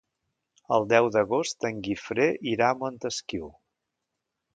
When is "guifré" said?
1.87-2.25